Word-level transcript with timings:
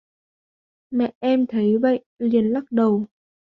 mẹ 0.91 1.13
em 1.19 1.45
thấy 1.47 1.77
vậy 1.77 2.05
thì 2.19 2.29
liền 2.29 2.49
lắc 2.51 2.63
đầu 2.71 3.05